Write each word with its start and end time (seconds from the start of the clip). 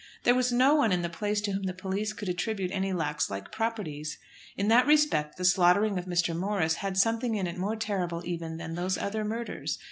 There 0.23 0.33
was 0.33 0.51
no 0.51 0.73
one 0.73 0.91
in 0.91 1.03
the 1.03 1.11
place 1.11 1.41
to 1.41 1.51
whom 1.51 1.61
the 1.67 1.75
police 1.75 2.11
could 2.11 2.27
attribute 2.27 2.71
any 2.71 2.91
Lax 2.91 3.29
like 3.29 3.51
properties. 3.51 4.17
In 4.57 4.67
that 4.69 4.87
respect, 4.87 5.37
the 5.37 5.45
slaughtering 5.45 5.99
of 5.99 6.05
Mr. 6.05 6.35
Morris 6.35 6.77
had 6.77 6.97
something 6.97 7.35
in 7.35 7.45
it 7.45 7.55
more 7.59 7.75
terrible 7.75 8.25
even 8.25 8.57
than 8.57 8.73
those 8.73 8.97
other 8.97 9.23
murders. 9.23 9.77